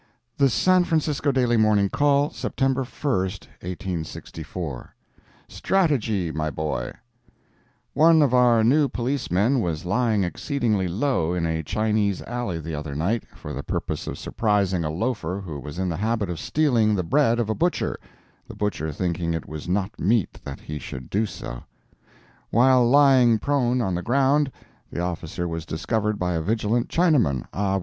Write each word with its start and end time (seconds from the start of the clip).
The 0.35 0.49
San 0.49 0.83
Francisco 0.83 1.31
Daily 1.31 1.57
Morning 1.57 1.87
Call, 1.87 2.31
September 2.31 2.81
1, 2.81 3.13
1864 3.13 4.95
STRATEGY, 5.47 6.31
MY 6.31 6.49
BOY 6.49 6.91
One 7.93 8.23
of 8.23 8.33
our 8.33 8.63
new 8.63 8.89
policemen 8.89 9.59
was 9.59 9.85
lying 9.85 10.23
exceedingly 10.23 10.87
low 10.87 11.35
in 11.35 11.45
a 11.45 11.61
Chinese 11.61 12.23
alley 12.23 12.57
the 12.59 12.73
other 12.73 12.95
night, 12.95 13.25
for 13.35 13.53
the 13.53 13.61
purpose 13.61 14.07
of 14.07 14.17
surprising 14.17 14.83
a 14.83 14.89
loafer 14.89 15.39
who 15.45 15.59
was 15.59 15.77
in 15.77 15.87
the 15.87 15.97
habit 15.97 16.31
of 16.31 16.39
stealing 16.39 16.95
the 16.95 17.03
bread 17.03 17.37
of 17.39 17.47
a 17.47 17.53
butcher, 17.53 17.99
the 18.47 18.55
butcher 18.55 18.91
thinking 18.91 19.35
it 19.35 19.47
was 19.47 19.69
not 19.69 19.99
meet 19.99 20.43
that 20.43 20.61
he 20.61 20.79
should 20.79 21.11
do 21.11 21.27
so. 21.27 21.61
While 22.49 22.89
lying 22.89 23.37
prone 23.37 23.81
on 23.81 23.93
the 23.93 24.01
ground, 24.01 24.51
the 24.91 24.99
officer 24.99 25.47
was 25.47 25.63
discovered 25.63 26.17
by 26.17 26.33
a 26.33 26.41
vigilant 26.41 26.89
Chinaman, 26.89 27.45
Ah 27.53 27.75
Wah. 27.77 27.79